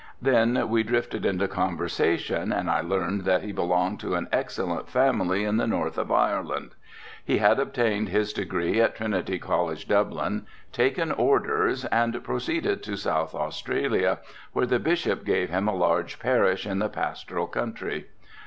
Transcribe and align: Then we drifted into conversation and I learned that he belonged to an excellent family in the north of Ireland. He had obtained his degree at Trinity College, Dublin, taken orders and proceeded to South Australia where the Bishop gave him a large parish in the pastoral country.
Then 0.19 0.67
we 0.67 0.81
drifted 0.81 1.27
into 1.27 1.47
conversation 1.47 2.51
and 2.51 2.71
I 2.71 2.81
learned 2.81 3.21
that 3.25 3.43
he 3.43 3.51
belonged 3.51 3.99
to 3.99 4.15
an 4.15 4.29
excellent 4.31 4.89
family 4.89 5.43
in 5.43 5.57
the 5.57 5.67
north 5.67 5.95
of 5.99 6.11
Ireland. 6.11 6.71
He 7.23 7.37
had 7.37 7.59
obtained 7.59 8.09
his 8.09 8.33
degree 8.33 8.81
at 8.81 8.95
Trinity 8.95 9.37
College, 9.37 9.87
Dublin, 9.87 10.47
taken 10.71 11.11
orders 11.11 11.85
and 11.85 12.23
proceeded 12.23 12.81
to 12.81 12.95
South 12.97 13.35
Australia 13.35 14.17
where 14.53 14.65
the 14.65 14.79
Bishop 14.79 15.23
gave 15.23 15.51
him 15.51 15.67
a 15.67 15.75
large 15.75 16.17
parish 16.17 16.65
in 16.65 16.79
the 16.79 16.89
pastoral 16.89 17.45
country. 17.45 18.07